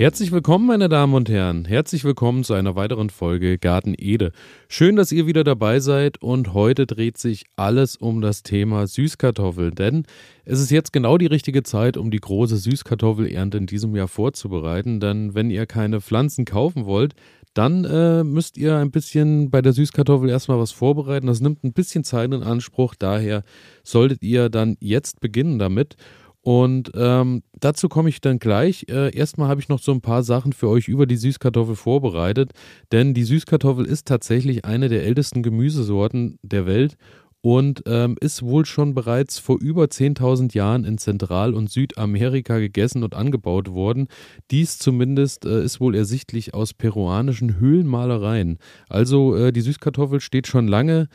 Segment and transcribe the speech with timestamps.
[0.00, 1.66] Herzlich willkommen, meine Damen und Herren.
[1.66, 4.32] Herzlich willkommen zu einer weiteren Folge Garten Ede.
[4.66, 9.74] Schön, dass ihr wieder dabei seid und heute dreht sich alles um das Thema Süßkartoffeln,
[9.74, 10.06] denn
[10.46, 15.00] es ist jetzt genau die richtige Zeit, um die große Süßkartoffelernte in diesem Jahr vorzubereiten,
[15.00, 17.12] denn wenn ihr keine Pflanzen kaufen wollt,
[17.52, 21.26] dann äh, müsst ihr ein bisschen bei der Süßkartoffel erstmal was vorbereiten.
[21.26, 23.42] Das nimmt ein bisschen Zeit in Anspruch, daher
[23.82, 25.96] solltet ihr dann jetzt beginnen damit.
[26.42, 28.86] Und ähm, dazu komme ich dann gleich.
[28.88, 32.52] Äh, erstmal habe ich noch so ein paar Sachen für euch über die Süßkartoffel vorbereitet,
[32.92, 36.96] denn die Süßkartoffel ist tatsächlich eine der ältesten Gemüsesorten der Welt
[37.42, 43.02] und ähm, ist wohl schon bereits vor über 10.000 Jahren in Zentral- und Südamerika gegessen
[43.02, 44.08] und angebaut worden.
[44.50, 48.58] Dies zumindest äh, ist wohl ersichtlich aus peruanischen Höhlenmalereien.
[48.88, 51.08] Also äh, die Süßkartoffel steht schon lange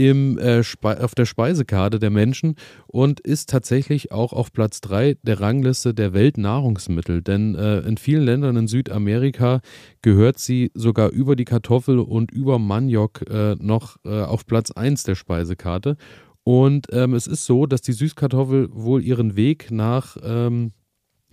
[0.00, 2.54] im, äh, auf der Speisekarte der Menschen
[2.86, 7.20] und ist tatsächlich auch auf Platz 3 der Rangliste der Weltnahrungsmittel.
[7.20, 9.60] Denn äh, in vielen Ländern in Südamerika
[10.00, 15.02] gehört sie sogar über die Kartoffel und über Maniok äh, noch äh, auf Platz 1
[15.02, 15.98] der Speisekarte.
[16.44, 20.72] Und ähm, es ist so, dass die Süßkartoffel wohl ihren Weg nach ähm,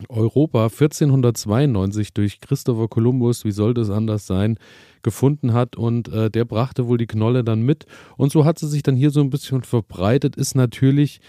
[0.10, 4.58] Europa 1492 durch Christopher Columbus, wie sollte es anders sein,
[5.04, 7.86] gefunden hat und äh, der brachte wohl die Knolle dann mit
[8.18, 11.22] und so hat sie sich dann hier so ein bisschen verbreitet, ist natürlich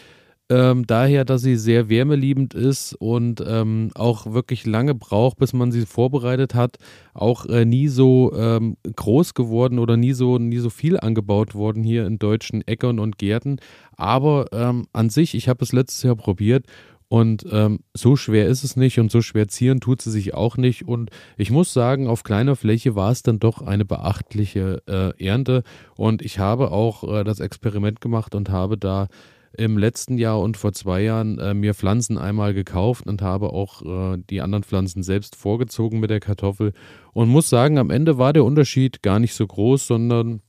[0.51, 5.73] ähm, daher, dass sie sehr wärmeliebend ist und ähm, auch wirklich lange braucht, bis man
[5.73, 6.77] sie vorbereitet hat,
[7.13, 11.83] auch äh, nie so ähm, groß geworden oder nie so, nie so viel angebaut worden
[11.83, 13.59] hier in deutschen Äckern und Gärten.
[13.97, 16.65] Aber ähm, an sich, ich habe es letztes Jahr probiert
[17.09, 20.59] und ähm, so schwer ist es nicht und so schwer zieren tut sie sich auch
[20.59, 20.87] nicht.
[20.87, 25.63] Und ich muss sagen, auf kleiner Fläche war es dann doch eine beachtliche äh, Ernte.
[25.97, 29.09] Und ich habe auch äh, das Experiment gemacht und habe da
[29.57, 33.83] im letzten Jahr und vor zwei Jahren äh, mir Pflanzen einmal gekauft und habe auch
[33.83, 36.75] äh, die anderen Pflanzen selbst vorgezogen mit der Kartoffel.
[37.15, 40.43] Und muss sagen, am Ende war der Unterschied gar nicht so groß, sondern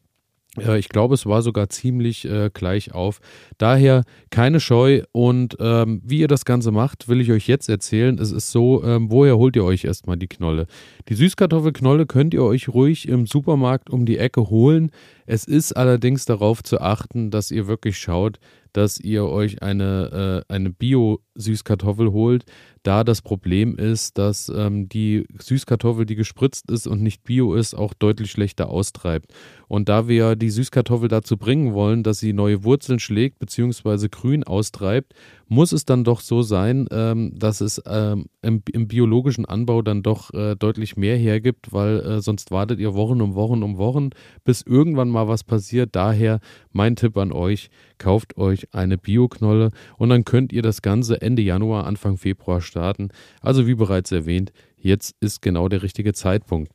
[0.77, 3.19] ich glaube, es war sogar ziemlich äh, gleich auf.
[3.57, 8.17] Daher keine Scheu und ähm, wie ihr das Ganze macht, will ich euch jetzt erzählen.
[8.19, 10.67] Es ist so, ähm, woher holt ihr euch erstmal die Knolle?
[11.07, 14.91] Die Süßkartoffelknolle könnt ihr euch ruhig im Supermarkt um die Ecke holen.
[15.25, 18.39] Es ist allerdings darauf zu achten, dass ihr wirklich schaut,
[18.73, 22.45] dass ihr euch eine, äh, eine Bio-Süßkartoffel holt,
[22.83, 27.73] da das Problem ist, dass ähm, die Süßkartoffel, die gespritzt ist und nicht bio ist,
[27.73, 29.33] auch deutlich schlechter austreibt.
[29.67, 34.07] Und da wir die Süßkartoffel dazu bringen wollen, dass sie neue Wurzeln schlägt bzw.
[34.09, 35.13] grün austreibt,
[35.49, 40.03] muss es dann doch so sein, ähm, dass es ähm, im, im, biologischen Anbau dann
[40.03, 44.11] doch äh, deutlich mehr hergibt, weil äh, sonst wartet ihr Wochen um Wochen um Wochen,
[44.43, 45.95] bis irgendwann mal was passiert.
[45.95, 46.39] Daher
[46.71, 51.41] mein Tipp an euch, kauft euch eine Bioknolle und dann könnt ihr das Ganze Ende
[51.41, 53.09] Januar, Anfang Februar starten.
[53.41, 56.71] Also wie bereits erwähnt, jetzt ist genau der richtige Zeitpunkt.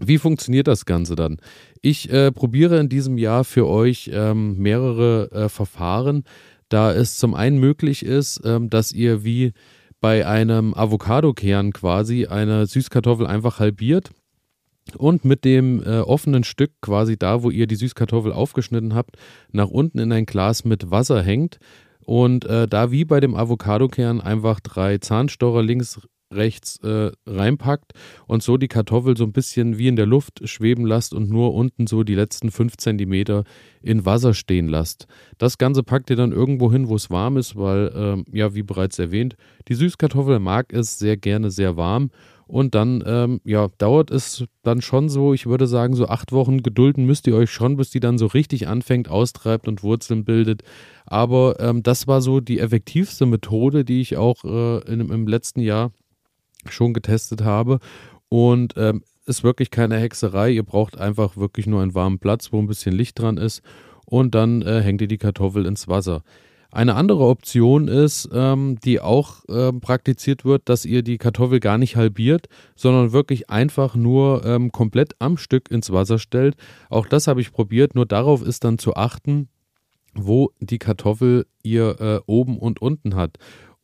[0.00, 1.38] Wie funktioniert das Ganze dann?
[1.82, 6.24] Ich äh, probiere in diesem Jahr für euch ähm, mehrere äh, Verfahren
[6.68, 9.52] da es zum einen möglich ist, ähm, dass ihr wie
[10.00, 14.10] bei einem Avocado-Kern quasi eine Süßkartoffel einfach halbiert
[14.96, 19.16] und mit dem äh, offenen Stück quasi da, wo ihr die Süßkartoffel aufgeschnitten habt,
[19.50, 21.58] nach unten in ein Glas mit Wasser hängt
[22.04, 26.00] und äh, da wie bei dem Avocado-Kern einfach drei Zahnstocher links,
[26.32, 27.92] rechts äh, reinpackt
[28.26, 31.54] und so die Kartoffel so ein bisschen wie in der Luft schweben lasst und nur
[31.54, 33.44] unten so die letzten fünf Zentimeter
[33.82, 35.06] in Wasser stehen lasst.
[35.38, 38.62] Das Ganze packt ihr dann irgendwo hin, wo es warm ist, weil, ähm, ja, wie
[38.62, 39.36] bereits erwähnt,
[39.68, 42.10] die Süßkartoffel mag es sehr gerne sehr warm
[42.48, 46.62] und dann, ähm, ja, dauert es dann schon so, ich würde sagen, so acht Wochen
[46.62, 50.62] gedulden müsst ihr euch schon, bis die dann so richtig anfängt, austreibt und Wurzeln bildet.
[51.04, 55.60] Aber ähm, das war so die effektivste Methode, die ich auch äh, in, im letzten
[55.60, 55.92] Jahr
[56.72, 57.78] schon getestet habe.
[58.28, 60.50] Und ähm, ist wirklich keine Hexerei.
[60.50, 63.62] Ihr braucht einfach wirklich nur einen warmen Platz, wo ein bisschen Licht dran ist.
[64.06, 66.22] Und dann äh, hängt ihr die Kartoffel ins Wasser.
[66.70, 71.78] Eine andere Option ist, ähm, die auch äh, praktiziert wird, dass ihr die Kartoffel gar
[71.78, 76.56] nicht halbiert, sondern wirklich einfach nur ähm, komplett am Stück ins Wasser stellt.
[76.90, 79.48] Auch das habe ich probiert, nur darauf ist dann zu achten,
[80.14, 83.38] wo die Kartoffel ihr äh, oben und unten hat.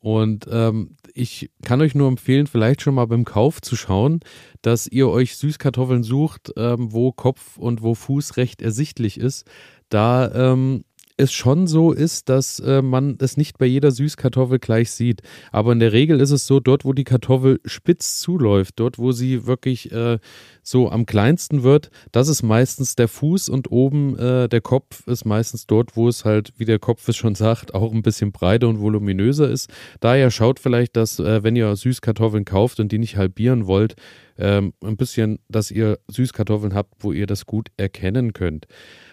[0.05, 4.19] Und ähm, ich kann euch nur empfehlen, vielleicht schon mal beim Kauf zu schauen,
[4.61, 9.47] dass ihr euch Süßkartoffeln sucht, ähm, wo Kopf und wo Fuß recht ersichtlich ist.
[9.89, 10.83] Da ähm,
[11.17, 15.21] es schon so ist, dass äh, man es nicht bei jeder Süßkartoffel gleich sieht.
[15.51, 19.11] Aber in der Regel ist es so, dort, wo die Kartoffel spitz zuläuft, dort, wo
[19.11, 20.19] sie wirklich äh,
[20.61, 25.25] so am kleinsten wird, das ist meistens der Fuß und oben äh, der Kopf ist
[25.25, 28.67] meistens dort, wo es halt, wie der Kopf es schon sagt, auch ein bisschen breiter
[28.67, 29.69] und voluminöser ist.
[29.99, 33.95] Daher schaut vielleicht, dass, äh, wenn ihr Süßkartoffeln kauft und die nicht halbieren wollt,
[34.37, 38.67] ähm, ein bisschen, dass ihr Süßkartoffeln habt, wo ihr das gut erkennen könnt.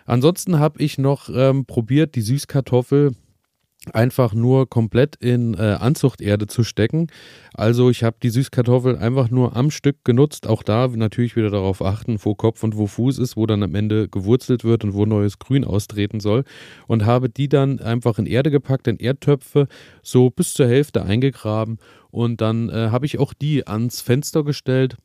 [0.05, 3.13] Ansonsten habe ich noch ähm, probiert, die Süßkartoffel
[3.93, 7.09] einfach nur komplett in äh, Anzuchterde zu stecken.
[7.55, 10.47] Also ich habe die Süßkartoffel einfach nur am Stück genutzt.
[10.47, 13.75] Auch da natürlich wieder darauf achten, wo Kopf und wo Fuß ist, wo dann am
[13.75, 16.45] Ende gewurzelt wird und wo neues Grün austreten soll.
[16.87, 19.67] Und habe die dann einfach in Erde gepackt, in Erdtöpfe,
[20.03, 21.79] so bis zur Hälfte eingegraben.
[22.11, 24.97] Und dann äh, habe ich auch die ans Fenster gestellt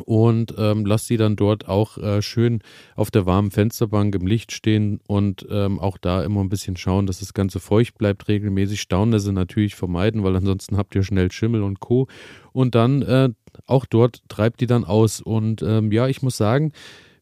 [0.00, 2.60] und ähm, lasse sie dann dort auch äh, schön
[2.96, 7.06] auf der warmen Fensterbank im Licht stehen und ähm, auch da immer ein bisschen schauen,
[7.06, 11.62] dass das Ganze feucht bleibt, regelmäßig Staunässe natürlich vermeiden, weil ansonsten habt ihr schnell Schimmel
[11.62, 12.08] und Co.
[12.52, 13.30] Und dann äh,
[13.66, 15.20] auch dort treibt die dann aus.
[15.20, 16.72] Und ähm, ja, ich muss sagen,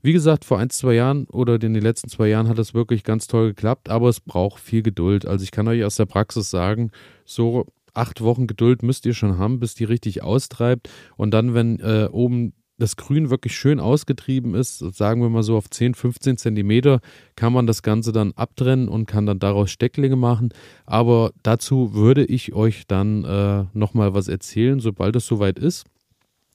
[0.02, 3.04] wie gesagt, vor ein, zwei Jahren oder in den letzten zwei Jahren hat das wirklich
[3.04, 5.26] ganz toll geklappt, aber es braucht viel Geduld.
[5.26, 6.90] Also ich kann euch aus der Praxis sagen,
[7.24, 10.88] so acht Wochen Geduld müsst ihr schon haben, bis die richtig austreibt.
[11.16, 15.56] Und dann, wenn äh, oben das Grün wirklich schön ausgetrieben ist, sagen wir mal so
[15.56, 17.00] auf 10, 15 Zentimeter,
[17.36, 20.50] kann man das Ganze dann abtrennen und kann dann daraus Stecklinge machen.
[20.84, 25.84] Aber dazu würde ich euch dann äh, nochmal was erzählen, sobald es soweit ist.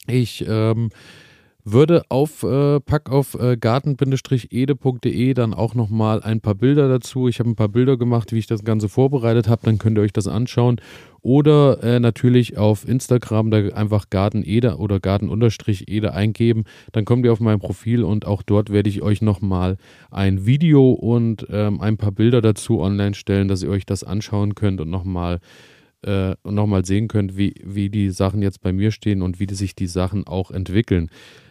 [0.08, 0.90] Ich ähm,
[1.64, 7.28] würde auf äh, pack auf äh, garten-ede.de dann auch nochmal ein paar Bilder dazu.
[7.28, 10.02] Ich habe ein paar Bilder gemacht, wie ich das Ganze vorbereitet habe, dann könnt ihr
[10.02, 10.80] euch das anschauen.
[11.28, 16.64] Oder äh, natürlich auf Instagram da einfach Garten-Ede oder Garten-Ede eingeben.
[16.94, 19.76] Dann kommt ihr auf mein Profil und auch dort werde ich euch nochmal
[20.10, 24.56] ein Video und ähm, ein paar Bilder dazu online stellen, dass ihr euch das anschauen
[24.56, 25.40] könnt und nochmal
[26.06, 29.76] äh, nochmal sehen könnt, wie, wie die Sachen jetzt bei mir stehen und wie sich
[29.76, 31.10] die Sachen auch entwickeln.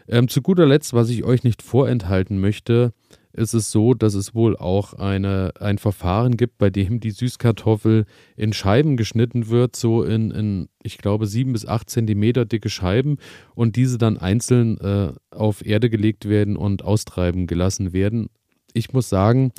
[0.09, 2.95] Ähm, zu guter Letzt, was ich euch nicht vorenthalten möchte,
[3.37, 8.07] ist es so, dass es wohl auch eine, ein Verfahren gibt, bei dem die Süßkartoffel
[8.37, 13.19] in Scheiben geschnitten wird, so in, in ich glaube, sieben bis acht Zentimeter dicke Scheiben
[13.55, 18.29] und diese dann einzeln äh, auf Erde gelegt werden und austreiben gelassen werden.
[18.73, 19.53] Ich muss sagen,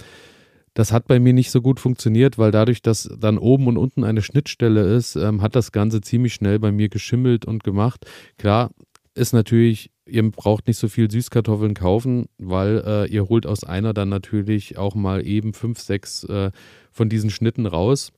[0.74, 4.04] das hat bei mir nicht so gut funktioniert, weil dadurch, dass dann oben und unten
[4.04, 8.06] eine Schnittstelle ist, ähm, hat das Ganze ziemlich schnell bei mir geschimmelt und gemacht.
[8.38, 8.72] Klar,
[9.18, 13.94] ist natürlich ihr braucht nicht so viel Süßkartoffeln kaufen, weil äh, ihr holt aus einer
[13.94, 16.52] dann natürlich auch mal eben fünf, sechs äh,
[16.92, 18.12] von diesen Schnitten raus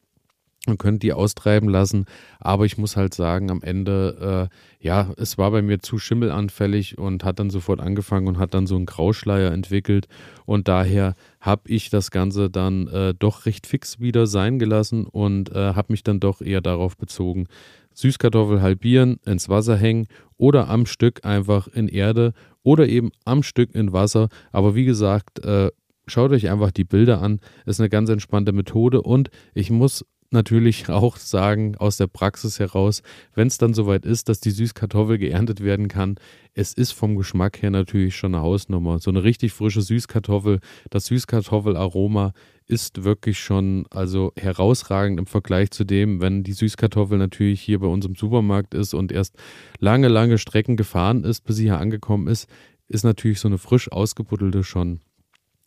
[0.69, 2.05] und könnt die austreiben lassen.
[2.39, 6.97] Aber ich muss halt sagen, am Ende, äh, ja, es war bei mir zu schimmelanfällig
[6.97, 10.07] und hat dann sofort angefangen und hat dann so einen Grauschleier entwickelt.
[10.45, 15.51] Und daher habe ich das Ganze dann äh, doch recht fix wieder sein gelassen und
[15.51, 17.47] äh, habe mich dann doch eher darauf bezogen,
[17.93, 20.07] Süßkartoffel halbieren, ins Wasser hängen
[20.37, 22.33] oder am Stück einfach in Erde
[22.63, 24.29] oder eben am Stück in Wasser.
[24.51, 25.71] Aber wie gesagt, äh,
[26.07, 27.39] schaut euch einfach die Bilder an.
[27.65, 33.01] Ist eine ganz entspannte Methode und ich muss natürlich auch sagen, aus der Praxis heraus,
[33.33, 36.15] wenn es dann soweit ist, dass die Süßkartoffel geerntet werden kann,
[36.53, 38.99] es ist vom Geschmack her natürlich schon eine Hausnummer.
[38.99, 40.59] So eine richtig frische Süßkartoffel,
[40.89, 42.33] das Süßkartoffelaroma
[42.67, 47.87] ist wirklich schon also herausragend im Vergleich zu dem, wenn die Süßkartoffel natürlich hier bei
[47.87, 49.35] uns im Supermarkt ist und erst
[49.79, 52.47] lange, lange Strecken gefahren ist, bis sie hier angekommen ist,
[52.87, 54.99] ist natürlich so eine frisch ausgebuddelte schon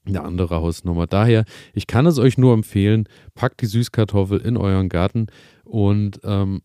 [0.04, 1.06] eine andere Hausnummer.
[1.06, 1.44] Daher,
[1.75, 5.26] ich kann es euch nur empfehlen, packt die Süßkartoffel in euren Garten
[5.64, 6.62] und ähm,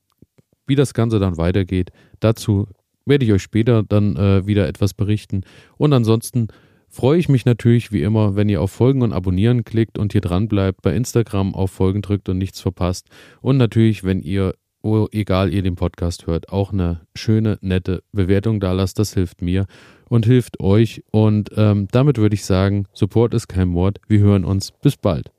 [0.66, 2.68] wie das Ganze dann weitergeht, dazu
[3.06, 5.42] werde ich euch später dann äh, wieder etwas berichten.
[5.78, 6.48] Und ansonsten
[6.90, 10.22] freue ich mich natürlich wie immer, wenn ihr auf Folgen und Abonnieren klickt und hier
[10.22, 13.08] dran bleibt, bei Instagram auf Folgen drückt und nichts verpasst.
[13.42, 14.56] Und natürlich, wenn ihr,
[14.88, 19.00] oh, egal ihr den Podcast hört, auch eine schöne, nette Bewertung da lasst.
[19.00, 19.66] Das hilft mir
[20.10, 21.04] und hilft euch.
[21.12, 24.00] Und ähm, damit würde ich sagen, Support ist kein Mord.
[24.08, 24.72] Wir hören uns.
[24.82, 25.32] Bis bald.